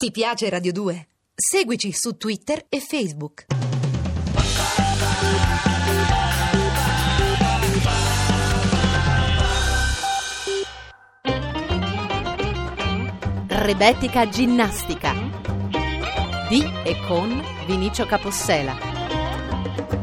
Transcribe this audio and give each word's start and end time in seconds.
Ti 0.00 0.10
piace 0.12 0.48
Radio 0.48 0.72
2? 0.72 1.08
Seguici 1.34 1.92
su 1.92 2.16
Twitter 2.16 2.64
e 2.70 2.80
Facebook. 2.80 3.44
Rebetica 13.46 14.26
Ginnastica 14.26 15.12
di 16.48 16.62
e 16.82 16.96
con 17.06 17.44
Vinicio 17.66 18.06
Capossela. 18.06 18.74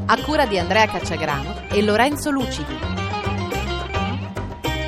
A 0.06 0.22
cura 0.22 0.46
di 0.46 0.60
Andrea 0.60 0.86
Cacciagrano 0.86 1.70
e 1.70 1.82
Lorenzo 1.82 2.30
Lucidi. 2.30 2.78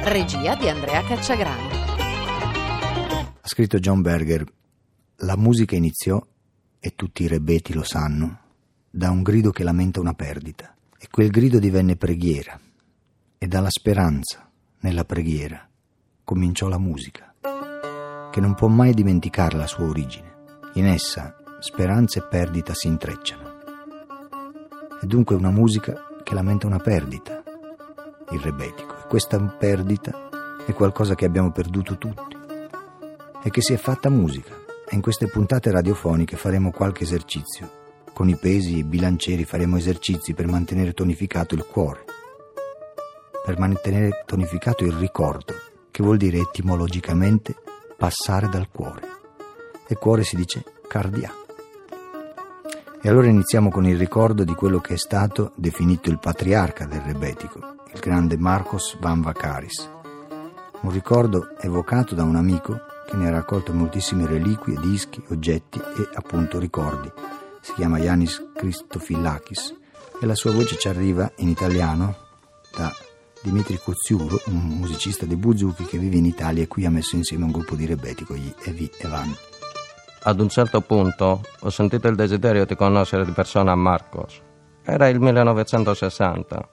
Regia 0.03 0.53
di 0.53 0.69
Andrea 0.69 1.01
Cacciagrano. 1.01 1.67
Ha 3.41 3.47
scritto 3.47 3.79
John 3.79 4.03
Berger 4.03 4.57
la 5.23 5.35
musica 5.35 5.75
iniziò, 5.75 6.25
e 6.79 6.95
tutti 6.95 7.23
i 7.23 7.27
rebeti 7.27 7.73
lo 7.73 7.83
sanno, 7.83 8.39
da 8.89 9.09
un 9.09 9.21
grido 9.21 9.51
che 9.51 9.63
lamenta 9.63 9.99
una 9.99 10.13
perdita, 10.13 10.73
e 10.97 11.07
quel 11.11 11.29
grido 11.29 11.59
divenne 11.59 11.97
preghiera, 11.97 12.57
e 13.37 13.47
dalla 13.47 13.69
speranza, 13.69 14.49
nella 14.79 15.03
preghiera, 15.03 15.67
cominciò 16.23 16.69
la 16.69 16.77
musica, 16.77 17.33
che 18.31 18.39
non 18.39 18.55
può 18.55 18.69
mai 18.69 18.93
dimenticare 18.93 19.57
la 19.57 19.67
sua 19.67 19.85
origine. 19.85 20.27
In 20.75 20.85
essa 20.85 21.35
speranza 21.59 22.19
e 22.19 22.23
perdita 22.23 22.73
si 22.73 22.87
intrecciano. 22.87 23.57
È 25.01 25.05
dunque 25.05 25.35
una 25.35 25.51
musica 25.51 25.95
che 26.23 26.33
lamenta 26.33 26.65
una 26.65 26.79
perdita, 26.79 27.43
il 28.31 28.39
rebetico, 28.39 28.95
e 29.03 29.07
questa 29.07 29.37
perdita 29.37 30.29
è 30.65 30.71
qualcosa 30.71 31.15
che 31.15 31.25
abbiamo 31.25 31.51
perduto 31.51 31.97
tutti, 31.97 32.37
e 33.43 33.49
che 33.49 33.61
si 33.61 33.73
è 33.73 33.77
fatta 33.77 34.09
musica 34.09 34.67
in 34.91 35.01
queste 35.01 35.27
puntate 35.27 35.71
radiofoniche 35.71 36.35
faremo 36.35 36.71
qualche 36.71 37.03
esercizio. 37.03 37.77
Con 38.13 38.27
i 38.27 38.35
pesi 38.35 38.73
e 38.73 38.77
i 38.79 38.83
bilancieri 38.83 39.45
faremo 39.45 39.77
esercizi 39.77 40.33
per 40.33 40.47
mantenere 40.47 40.93
tonificato 40.93 41.53
il 41.53 41.65
cuore, 41.65 42.03
per 43.45 43.57
mantenere 43.59 44.23
tonificato 44.25 44.83
il 44.83 44.93
ricordo, 44.93 45.53
che 45.91 46.03
vuol 46.03 46.17
dire 46.17 46.39
etimologicamente 46.39 47.55
passare 47.97 48.49
dal 48.49 48.69
cuore. 48.69 49.07
E 49.87 49.95
cuore 49.95 50.23
si 50.23 50.35
dice 50.35 50.63
cardia. 50.87 51.31
E 53.01 53.07
allora 53.07 53.27
iniziamo 53.27 53.69
con 53.69 53.85
il 53.85 53.97
ricordo 53.97 54.43
di 54.43 54.53
quello 54.53 54.79
che 54.79 54.95
è 54.95 54.97
stato 54.97 55.53
definito 55.55 56.09
il 56.09 56.19
patriarca 56.19 56.85
del 56.85 57.01
rebetico, 57.01 57.75
il 57.93 57.99
grande 57.99 58.37
Marcos 58.37 58.97
Van 58.99 59.21
Vacaris. 59.21 59.89
Un 60.81 60.91
ricordo 60.91 61.57
evocato 61.59 62.15
da 62.15 62.23
un 62.23 62.35
amico 62.35 62.79
che 63.09 63.17
ne 63.17 63.27
ha 63.27 63.31
raccolto 63.31 63.73
moltissime 63.73 64.27
reliquie, 64.27 64.79
dischi, 64.79 65.19
oggetti 65.29 65.79
e 65.79 66.09
appunto 66.13 66.59
ricordi. 66.59 67.11
Si 67.59 67.73
chiama 67.73 67.97
Yanis 67.97 68.51
Christofilakis 68.53 69.75
e 70.21 70.25
la 70.27 70.35
sua 70.35 70.51
voce 70.51 70.77
ci 70.77 70.87
arriva 70.89 71.31
in 71.37 71.49
italiano 71.49 72.15
da 72.75 72.93
Dimitri 73.41 73.79
Coziuro, 73.83 74.39
un 74.45 74.57
musicista 74.57 75.25
di 75.25 75.35
Buzuki 75.35 75.85
che 75.85 75.97
vive 75.97 76.17
in 76.17 76.25
Italia 76.25 76.61
e 76.61 76.67
qui 76.67 76.85
ha 76.85 76.91
messo 76.91 77.15
insieme 77.15 77.45
un 77.45 77.51
gruppo 77.51 77.75
di 77.75 77.87
rebetico, 77.87 78.35
gli 78.35 78.53
Evi 78.65 78.87
Evan. 78.99 79.35
Ad 80.23 80.39
un 80.39 80.49
certo 80.49 80.81
punto 80.81 81.41
ho 81.61 81.69
sentito 81.71 82.07
il 82.09 82.15
desiderio 82.15 82.65
di 82.65 82.75
conoscere 82.75 83.25
di 83.25 83.31
persona 83.31 83.73
Marcos. 83.73 84.39
Era 84.83 85.07
il 85.07 85.19
1960 85.19 86.69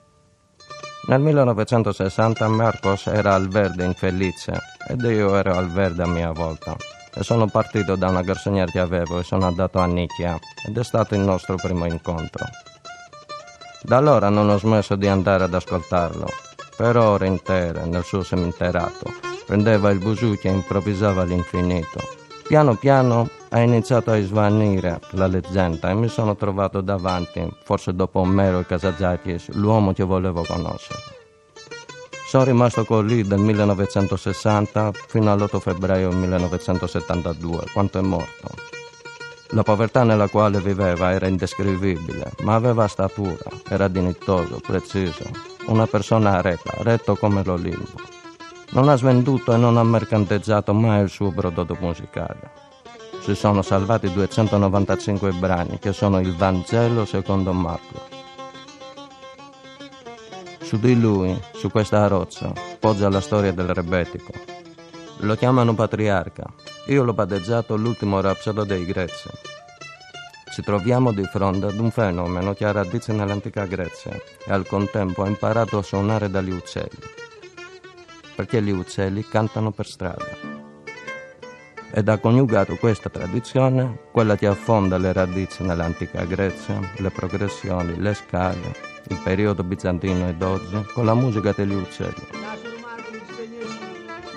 nel 1.07 1.21
1960 1.21 2.47
Marcos 2.49 3.07
era 3.07 3.33
al 3.33 3.47
verde 3.47 3.85
infelice 3.85 4.59
ed 4.89 5.01
io 5.01 5.35
ero 5.37 5.55
al 5.55 5.69
verde 5.69 6.03
a 6.03 6.07
mia 6.07 6.31
volta. 6.31 6.75
E 7.13 7.23
sono 7.23 7.47
partito 7.47 7.95
da 7.95 8.09
una 8.09 8.21
garçoniera 8.21 8.69
che 8.69 8.79
avevo 8.79 9.19
e 9.19 9.23
sono 9.23 9.45
andato 9.45 9.79
a 9.79 9.85
Nicchia 9.85 10.37
ed 10.67 10.77
è 10.77 10.83
stato 10.83 11.15
il 11.15 11.21
nostro 11.21 11.55
primo 11.55 11.85
incontro. 11.85 12.45
Da 13.81 13.97
allora 13.97 14.27
non 14.29 14.49
ho 14.49 14.57
smesso 14.57 14.95
di 14.95 15.07
andare 15.07 15.45
ad 15.45 15.53
ascoltarlo. 15.53 16.27
Per 16.75 16.97
ore 16.97 17.27
intere 17.27 17.85
nel 17.85 18.03
suo 18.03 18.23
semiterato 18.23 19.13
prendeva 19.45 19.89
il 19.91 19.99
busucchi 19.99 20.47
e 20.47 20.51
improvvisava 20.51 21.21
all'infinito. 21.21 22.01
Piano 22.47 22.75
piano 22.75 23.29
ha 23.49 23.59
iniziato 23.59 24.11
a 24.11 24.21
svanire 24.21 24.99
la 25.11 25.27
leggenda 25.27 25.89
e 25.89 25.93
mi 25.93 26.09
sono 26.09 26.35
trovato 26.35 26.81
davanti, 26.81 27.47
forse 27.63 27.93
dopo 27.93 28.19
Omero 28.19 28.59
e 28.59 28.65
Casazakis, 28.65 29.51
l'uomo 29.51 29.93
che 29.93 30.03
volevo 30.03 30.43
conoscere. 30.43 31.15
Sono 32.27 32.43
rimasto 32.43 32.83
con 32.83 33.07
lui 33.07 33.25
dal 33.25 33.39
1960 33.39 34.91
fino 35.07 35.31
all'8 35.31 35.59
febbraio 35.59 36.11
1972, 36.11 37.63
quando 37.71 37.99
è 37.99 38.01
morto. 38.01 38.49
La 39.51 39.63
povertà 39.63 40.03
nella 40.03 40.27
quale 40.27 40.59
viveva 40.59 41.13
era 41.13 41.27
indescrivibile, 41.27 42.33
ma 42.41 42.55
aveva 42.55 42.85
statura, 42.89 43.49
era 43.69 43.87
dignitoso, 43.87 44.59
preciso, 44.59 45.23
una 45.67 45.87
persona 45.87 46.41
retta, 46.41 46.73
retto 46.79 47.15
come 47.15 47.45
l'Olimpo. 47.45 47.95
Non 48.71 48.89
ha 48.89 48.97
svenduto 48.97 49.53
e 49.53 49.57
non 49.57 49.77
ha 49.77 49.83
mercanteggiato 49.83 50.73
mai 50.73 51.03
il 51.03 51.09
suo 51.09 51.31
prodotto 51.31 51.77
musicale 51.79 52.65
si 53.27 53.35
sono 53.35 53.61
salvati 53.61 54.09
295 54.09 55.33
brani 55.33 55.79
che 55.79 55.91
sono 55.91 56.21
il 56.21 56.33
Vangelo 56.33 57.03
secondo 57.03 57.51
Marco. 57.51 58.07
Su 60.61 60.79
di 60.79 60.97
lui, 60.97 61.37
su 61.53 61.69
questa 61.69 62.07
roccia, 62.07 62.53
poggia 62.79 63.09
la 63.09 63.19
storia 63.19 63.51
del 63.51 63.73
rebetico. 63.73 64.31
Lo 65.17 65.35
chiamano 65.35 65.73
patriarca. 65.73 66.45
Io 66.85 67.03
l'ho 67.03 67.11
battezzato 67.11 67.75
l'ultimo 67.75 68.21
rapsodo 68.21 68.63
dei 68.63 68.85
greci. 68.85 69.29
Ci 70.53 70.61
troviamo 70.61 71.11
di 71.11 71.25
fronte 71.25 71.65
ad 71.65 71.79
un 71.79 71.91
fenomeno 71.91 72.53
che 72.53 72.63
ha 72.63 72.71
radici 72.71 73.11
nell'antica 73.11 73.65
Grecia 73.65 74.11
e 74.11 74.53
al 74.53 74.65
contempo 74.65 75.23
ha 75.23 75.27
imparato 75.27 75.79
a 75.79 75.83
suonare 75.83 76.29
dagli 76.29 76.51
uccelli. 76.51 77.03
Perché 78.37 78.61
gli 78.61 78.71
uccelli 78.71 79.27
cantano 79.27 79.71
per 79.71 79.85
strada 79.85 80.56
ed 81.91 82.09
ha 82.09 82.17
coniugato 82.17 82.75
questa 82.75 83.09
tradizione, 83.09 83.99
quella 84.11 84.35
che 84.35 84.47
affonda 84.47 84.97
le 84.97 85.13
radici 85.13 85.63
nell'antica 85.63 86.25
Grecia, 86.25 86.79
le 86.97 87.09
progressioni, 87.09 87.99
le 87.99 88.13
scale, 88.13 88.75
il 89.07 89.19
periodo 89.23 89.63
bizantino 89.63 90.27
ed 90.27 90.41
oggi, 90.41 90.83
con 90.93 91.05
la 91.05 91.13
musica 91.13 91.53
degli 91.55 91.73
uccelli. 91.73 92.27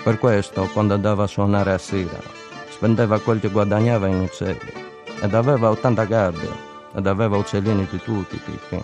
Per 0.02 0.18
questo, 0.18 0.68
quando 0.72 0.94
andava 0.94 1.24
a 1.24 1.26
suonare 1.26 1.72
a 1.72 1.78
Sira, 1.78 2.20
spendeva 2.70 3.18
quel 3.20 3.40
che 3.40 3.50
guadagnava 3.50 4.06
in 4.06 4.20
uccelli, 4.20 4.72
ed 5.20 5.34
aveva 5.34 5.70
80 5.70 6.04
gabbie, 6.04 6.68
ed 6.94 7.06
aveva 7.06 7.36
uccellini 7.36 7.86
di 7.90 8.00
tutti 8.00 8.36
i 8.36 8.42
tipi, 8.42 8.82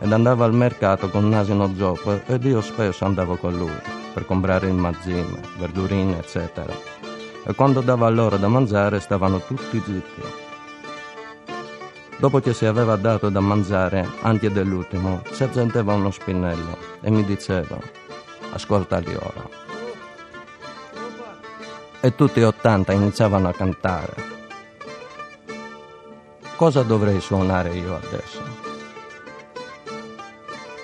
ed 0.00 0.12
andava 0.12 0.44
al 0.44 0.52
mercato 0.52 1.08
con 1.08 1.24
un 1.24 1.32
asino 1.32 1.72
zoppo, 1.74 2.20
ed 2.26 2.44
io 2.44 2.60
spesso 2.60 3.04
andavo 3.04 3.36
con 3.36 3.56
lui, 3.56 3.80
per 4.12 4.26
comprare 4.26 4.66
il 4.66 4.74
mazzime, 4.74 5.40
verdurine, 5.56 6.18
eccetera 6.18 7.13
e 7.44 7.54
quando 7.54 7.80
dava 7.80 8.08
loro 8.08 8.36
da 8.36 8.48
mangiare 8.48 9.00
stavano 9.00 9.40
tutti 9.40 9.80
zitti. 9.84 10.22
Dopo 12.16 12.40
che 12.40 12.54
si 12.54 12.64
aveva 12.64 12.96
dato 12.96 13.28
da 13.28 13.40
mangiare 13.40 14.08
anche 14.22 14.50
dell'ultimo, 14.50 15.22
si 15.30 15.44
accendeva 15.44 15.94
uno 15.94 16.10
spinello 16.10 16.78
e 17.00 17.10
mi 17.10 17.24
diceva, 17.24 17.76
ascoltali 18.52 19.14
ora. 19.14 19.48
E 22.00 22.14
tutti 22.14 22.40
e 22.40 22.44
ottanta 22.44 22.92
iniziavano 22.92 23.48
a 23.48 23.52
cantare. 23.52 24.14
Cosa 26.56 26.82
dovrei 26.82 27.20
suonare 27.20 27.74
io 27.74 27.94
adesso? 27.96 28.53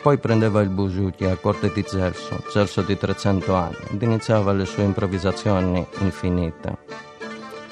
Poi 0.03 0.17
prendeva 0.17 0.63
il 0.63 0.71
Busucchi 0.71 1.27
a 1.27 1.37
corte 1.37 1.71
di 1.73 1.85
Celso, 1.87 2.43
Celso 2.51 2.81
di 2.81 2.97
300 2.97 3.55
anni, 3.55 3.77
ed 3.91 4.01
iniziava 4.01 4.53
le 4.53 4.65
sue 4.65 4.83
improvvisazioni 4.83 5.87
infinite. 5.99 6.79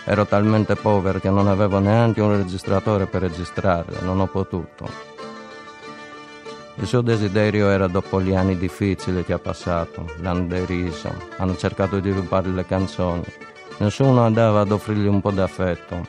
Ero 0.05 0.27
talmente 0.27 0.77
povero 0.77 1.21
che 1.21 1.31
non 1.31 1.49
avevo 1.49 1.79
neanche 1.79 2.21
un 2.21 2.37
registratore 2.37 3.07
per 3.07 3.23
registrarle, 3.23 4.01
non 4.03 4.21
ho 4.21 4.27
potuto. 4.27 4.87
Il 6.75 6.87
suo 6.87 7.01
desiderio 7.01 7.71
era 7.71 7.89
dopo 7.89 8.21
gli 8.21 8.35
anni 8.35 8.59
difficili 8.59 9.25
che 9.25 9.33
ha 9.33 9.39
passato, 9.39 10.05
l'hanno 10.21 10.47
deriso, 10.47 11.11
hanno 11.39 11.57
cercato 11.57 11.99
di 11.99 12.11
rubargli 12.13 12.55
le 12.55 12.67
canzoni. 12.67 13.25
Nessuno 13.79 14.23
andava 14.23 14.61
ad 14.61 14.71
offrirgli 14.71 15.07
un 15.07 15.23
po' 15.23 15.31
d'affetto, 15.31 16.07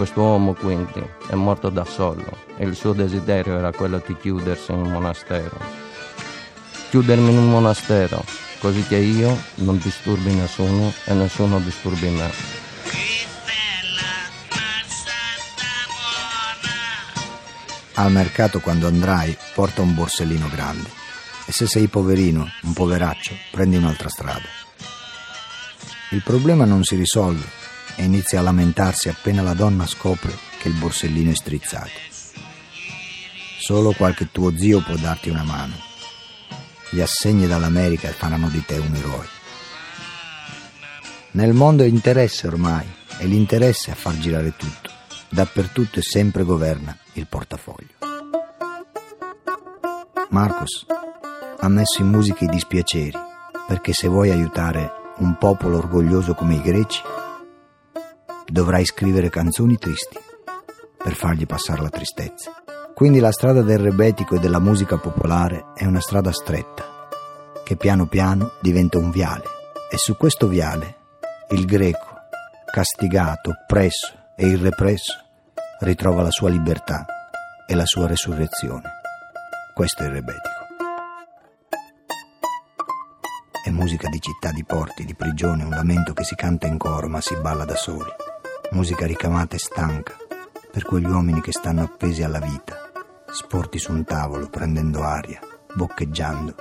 Quest'uomo 0.00 0.54
quindi 0.54 1.06
è 1.28 1.34
morto 1.34 1.68
da 1.68 1.84
solo 1.84 2.24
e 2.56 2.64
il 2.64 2.74
suo 2.74 2.94
desiderio 2.94 3.58
era 3.58 3.70
quello 3.70 4.02
di 4.06 4.16
chiudersi 4.16 4.72
in 4.72 4.78
un 4.78 4.92
monastero. 4.92 5.60
Chiudermi 6.88 7.30
in 7.30 7.36
un 7.36 7.50
monastero 7.50 8.24
così 8.60 8.82
che 8.86 8.96
io 8.96 9.38
non 9.56 9.76
disturbi 9.76 10.32
nessuno 10.32 10.90
e 11.04 11.12
nessuno 11.12 11.60
disturbi 11.60 12.08
me. 12.08 12.30
Al 17.92 18.10
mercato 18.10 18.60
quando 18.60 18.86
andrai 18.86 19.36
porta 19.52 19.82
un 19.82 19.94
borsellino 19.94 20.48
grande 20.48 20.88
e 21.44 21.52
se 21.52 21.66
sei 21.66 21.88
poverino, 21.88 22.50
un 22.62 22.72
poveraccio, 22.72 23.34
prendi 23.50 23.76
un'altra 23.76 24.08
strada. 24.08 24.48
Il 26.12 26.22
problema 26.22 26.64
non 26.64 26.84
si 26.84 26.96
risolve 26.96 27.59
e 28.00 28.04
inizia 28.04 28.38
a 28.38 28.42
lamentarsi 28.42 29.10
appena 29.10 29.42
la 29.42 29.52
donna 29.52 29.86
scopre 29.86 30.32
che 30.58 30.68
il 30.68 30.74
borsellino 30.74 31.32
è 31.32 31.34
strizzato. 31.34 31.90
Solo 33.58 33.92
qualche 33.92 34.30
tuo 34.32 34.56
zio 34.56 34.80
può 34.80 34.94
darti 34.94 35.28
una 35.28 35.42
mano. 35.42 35.74
Gli 36.88 37.00
assegni 37.00 37.46
dall'America 37.46 38.08
faranno 38.08 38.48
di 38.48 38.64
te 38.64 38.78
un 38.78 38.94
eroe. 38.94 39.28
Nel 41.32 41.52
mondo 41.52 41.82
è 41.82 41.86
interesse 41.86 42.46
ormai, 42.46 42.86
e 43.18 43.26
l'interesse 43.26 43.90
a 43.90 43.94
far 43.94 44.16
girare 44.16 44.56
tutto. 44.56 44.90
Dappertutto 45.28 45.98
e 45.98 46.02
sempre 46.02 46.42
governa 46.42 46.96
il 47.12 47.26
portafoglio. 47.26 47.98
Marcos 50.30 50.86
ha 51.58 51.68
messo 51.68 52.00
in 52.00 52.08
musica 52.08 52.46
i 52.46 52.48
dispiaceri, 52.48 53.18
perché 53.68 53.92
se 53.92 54.08
vuoi 54.08 54.30
aiutare 54.30 54.90
un 55.18 55.36
popolo 55.36 55.76
orgoglioso 55.76 56.32
come 56.32 56.54
i 56.54 56.62
greci, 56.62 57.02
dovrai 58.50 58.84
scrivere 58.84 59.30
canzoni 59.30 59.76
tristi 59.76 60.18
per 60.96 61.14
fargli 61.14 61.46
passare 61.46 61.82
la 61.82 61.88
tristezza. 61.88 62.52
Quindi 62.94 63.18
la 63.18 63.32
strada 63.32 63.62
del 63.62 63.78
rebetico 63.78 64.36
e 64.36 64.38
della 64.40 64.58
musica 64.58 64.98
popolare 64.98 65.66
è 65.74 65.86
una 65.86 66.00
strada 66.00 66.32
stretta, 66.32 67.08
che 67.64 67.76
piano 67.76 68.06
piano 68.06 68.52
diventa 68.60 68.98
un 68.98 69.10
viale. 69.10 69.44
E 69.90 69.96
su 69.96 70.16
questo 70.16 70.46
viale 70.46 70.98
il 71.50 71.64
greco, 71.64 72.06
castigato, 72.70 73.50
oppresso 73.50 74.12
e 74.36 74.46
irrepresso, 74.46 75.18
ritrova 75.80 76.22
la 76.22 76.30
sua 76.30 76.50
libertà 76.50 77.06
e 77.66 77.74
la 77.74 77.86
sua 77.86 78.06
resurrezione. 78.06 78.98
Questo 79.74 80.02
è 80.02 80.06
il 80.06 80.12
rebetico. 80.12 80.58
È 83.64 83.70
musica 83.70 84.08
di 84.08 84.20
città, 84.20 84.50
di 84.50 84.64
porti, 84.64 85.04
di 85.04 85.14
prigione, 85.14 85.64
un 85.64 85.70
lamento 85.70 86.12
che 86.12 86.24
si 86.24 86.34
canta 86.34 86.66
in 86.66 86.76
coro 86.76 87.08
ma 87.08 87.20
si 87.20 87.34
balla 87.36 87.64
da 87.64 87.76
soli. 87.76 88.29
Musica 88.72 89.06
ricamata 89.06 89.56
e 89.56 89.58
stanca 89.58 90.16
per 90.70 90.84
quegli 90.84 91.06
uomini 91.06 91.40
che 91.40 91.52
stanno 91.52 91.82
appesi 91.82 92.22
alla 92.22 92.38
vita 92.38 92.90
sporti 93.32 93.78
su 93.78 93.92
un 93.92 94.04
tavolo, 94.04 94.48
prendendo 94.48 95.02
aria, 95.02 95.40
boccheggiando, 95.74 96.54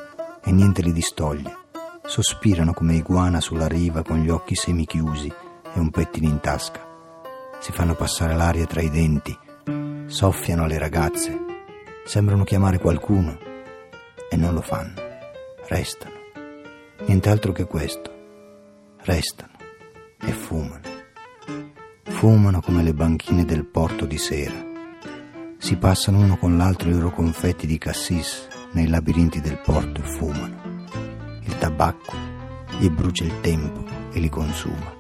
e 0.44 0.52
niente 0.52 0.82
li 0.82 0.94
distoglie. 0.94 1.58
Sospirano 2.06 2.74
come 2.74 2.96
iguana 2.96 3.42
sulla 3.42 3.68
riva 3.68 4.04
con 4.04 4.20
gli 4.20 4.30
occhi 4.30 4.56
semichiusi 4.56 5.28
e 5.28 5.80
un 5.80 5.90
pettine 5.92 6.28
in 6.28 6.40
tasca. 6.40 6.88
Si 7.60 7.72
fanno 7.72 7.96
passare 7.96 8.36
l'aria 8.36 8.66
tra 8.66 8.82
i 8.82 8.90
denti, 8.90 9.38
soffiano 10.08 10.64
alle 10.64 10.78
ragazze, 10.78 11.38
sembrano 12.06 12.44
chiamare 12.44 12.80
qualcuno 12.80 13.38
e 14.30 14.36
non 14.36 14.54
lo 14.54 14.62
fanno. 14.62 15.08
Restano. 15.68 16.16
Nient'altro 17.06 17.52
che 17.52 17.66
questo. 17.66 18.18
Restano 19.02 19.54
e 20.20 20.32
fumano. 20.32 20.89
Fumano 22.20 22.60
come 22.60 22.84
le 22.84 22.94
banchine 22.94 23.46
del 23.46 23.64
porto 23.64 24.04
di 24.04 24.18
sera 24.18 24.68
si 25.58 25.78
passano 25.78 26.20
uno 26.20 26.38
con 26.38 26.58
l'altro 26.58 26.90
i 26.90 26.92
loro 26.92 27.12
confetti 27.12 27.66
di 27.66 27.78
cassis 27.78 28.46
nei 28.74 28.90
labirinti 28.90 29.40
del 29.40 29.58
porto 29.58 30.02
e 30.02 30.04
fumano. 30.04 30.86
Il 31.46 31.58
tabacco 31.58 32.12
gli 32.78 32.90
brucia 32.90 33.24
il 33.24 33.40
tempo 33.40 33.86
e 34.12 34.20
li 34.20 34.28
consuma. 34.28 34.94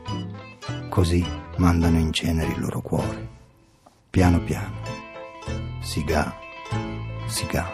Così 0.87 1.25
mandano 1.57 1.97
in 1.97 2.13
cenere 2.13 2.53
il 2.53 2.61
loro 2.61 2.79
cuore. 2.79 3.27
Piano 4.09 4.41
piano. 4.41 4.77
Siga, 5.81 6.33
siga. 7.27 7.67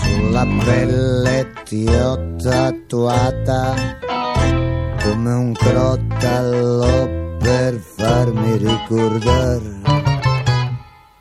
Sulla 0.00 0.46
pelle 0.64 1.52
ti 1.64 1.86
ho 1.86 2.34
tatuata 2.36 3.98
come 5.02 5.32
un 5.32 5.52
crottallo 5.52 7.13
per 7.44 7.78
farmi 7.78 8.56
ricordare 8.56 9.82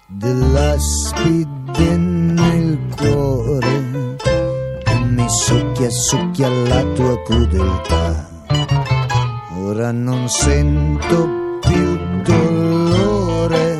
della 0.07 0.79
spide 0.79 1.97
nel 1.97 2.79
cuore 2.95 4.15
mi 5.09 5.29
succhia, 5.29 5.89
succhia 5.89 6.47
la 6.47 6.81
tua 6.93 7.21
crudeltà. 7.23 8.45
Ora 9.57 9.91
non 9.91 10.29
sento 10.29 11.59
più 11.59 11.97
dolore, 12.23 13.75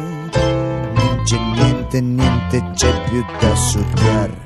non 0.96 1.22
c'è 1.24 1.38
niente, 1.38 2.02
niente 2.02 2.72
c'è 2.76 3.10
più 3.10 3.24
da 3.40 3.56
succhiare. 3.56 4.42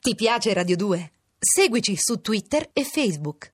Ti 0.00 0.14
piace 0.16 0.52
Radio 0.52 0.76
2? 0.76 1.12
Seguici 1.38 1.94
su 1.96 2.20
Twitter 2.20 2.68
e 2.72 2.82
Facebook. 2.82 3.48